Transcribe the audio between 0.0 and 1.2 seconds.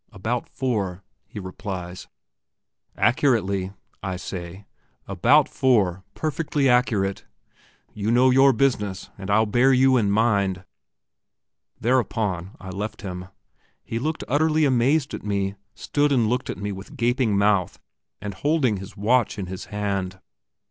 "About four,"